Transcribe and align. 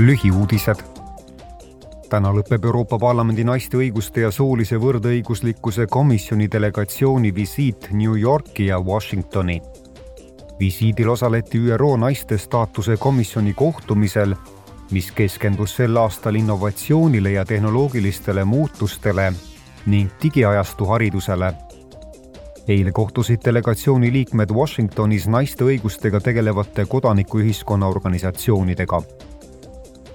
lühiuudised. 0.00 0.80
täna 2.08 2.30
lõpeb 2.32 2.64
Euroopa 2.64 2.98
Parlamendi 2.98 3.44
naiste 3.44 3.76
õiguste 3.76 4.22
ja 4.24 4.30
soolise 4.32 4.78
võrdõiguslikkuse 4.80 5.86
komisjoni 5.86 6.48
delegatsiooni 6.52 7.34
visiit 7.34 7.88
New 7.92 8.16
Yorki 8.16 8.66
ja 8.66 8.80
Washingtoni. 8.80 9.60
visiidil 10.60 11.08
osaleti 11.08 11.58
ÜRO 11.58 11.96
naiste 11.96 12.38
staatuse 12.38 12.96
komisjoni 12.96 13.52
kohtumisel, 13.54 14.34
mis 14.90 15.12
keskendus 15.12 15.76
sel 15.76 15.96
aastal 15.96 16.34
innovatsioonile 16.34 17.30
ja 17.30 17.44
tehnoloogilistele 17.44 18.44
muutustele 18.44 19.32
ning 19.86 20.10
digiajastu 20.22 20.84
haridusele 20.84 21.54
eile 22.68 22.92
kohtusid 22.92 23.40
delegatsiooni 23.44 24.12
liikmed 24.12 24.50
Washingtonis 24.50 25.26
naiste 25.26 25.64
õigustega 25.64 26.20
tegelevate 26.20 26.84
kodanikuühiskonna 26.86 27.86
organisatsioonidega. 27.86 29.02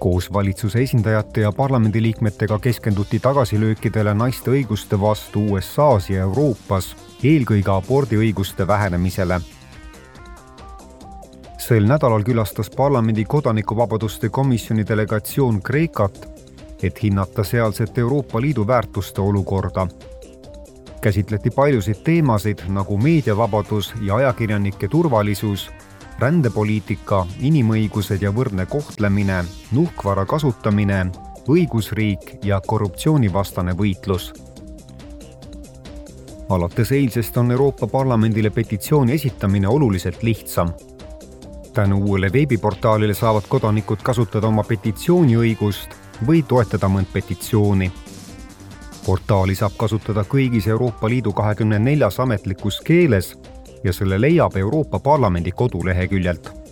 Koos 0.05 0.33
valitsuse 0.33 0.81
esindajate 0.81 1.41
ja 1.41 1.51
parlamendiliikmetega 1.51 2.59
keskenduti 2.59 3.19
tagasilöökidele 3.19 4.11
naiste 4.13 4.51
õiguste 4.51 4.99
vastu 5.01 5.41
USA-s 5.53 6.11
ja 6.11 6.27
Euroopas, 6.27 6.91
eelkõige 7.23 7.71
abordiõiguste 7.73 8.67
vähenemisele. 8.67 9.39
sel 11.57 11.87
nädalal 11.89 12.23
külastas 12.23 12.69
parlamendi 12.69 13.25
kodanikuvabaduste 13.25 14.29
komisjoni 14.29 14.85
delegatsioon 14.87 15.61
Kreekat, 15.61 16.29
et 16.83 17.03
hinnata 17.03 17.43
sealset 17.43 17.97
Euroopa 17.97 18.41
Liidu 18.41 18.67
väärtuste 18.67 19.21
olukorda 19.21 19.87
käsitleti 21.01 21.49
paljusid 21.49 21.97
teemasid 22.03 22.61
nagu 22.67 22.97
meediavabadus 22.97 23.93
ja 24.01 24.15
ajakirjanike 24.15 24.87
turvalisus, 24.87 25.71
rändepoliitika, 26.19 27.25
inimõigused 27.43 28.21
ja 28.23 28.31
võrdne 28.31 28.65
kohtlemine, 28.65 29.43
nuhkvara 29.75 30.25
kasutamine, 30.25 31.05
õigusriik 31.51 32.37
ja 32.43 32.61
korruptsioonivastane 32.61 33.73
võitlus. 33.73 34.33
alates 36.49 36.91
eilsest 36.91 37.37
on 37.37 37.51
Euroopa 37.51 37.87
Parlamendile 37.87 38.49
petitsiooni 38.49 39.13
esitamine 39.13 39.67
oluliselt 39.67 40.23
lihtsam. 40.23 40.73
tänu 41.73 41.97
uuele 41.97 42.33
veebiportaalile 42.33 43.13
saavad 43.13 43.43
kodanikud 43.47 44.01
kasutada 44.03 44.47
oma 44.47 44.63
petitsiooniõigust 44.63 45.89
või 46.27 46.43
toetada 46.47 46.87
mõnd 46.87 47.07
petitsiooni 47.13 47.91
portaali 49.05 49.55
saab 49.55 49.75
kasutada 49.77 50.23
kõigis 50.25 50.67
Euroopa 50.67 51.09
Liidu 51.09 51.33
kahekümne 51.33 51.79
neljas 51.79 52.19
ametlikus 52.19 52.79
keeles 52.81 53.35
ja 53.85 53.93
selle 53.93 54.17
leiab 54.21 54.55
Euroopa 54.57 54.99
Parlamendi 54.99 55.51
koduleheküljelt 55.51 56.64